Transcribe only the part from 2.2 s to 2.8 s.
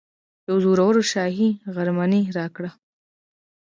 راکړه.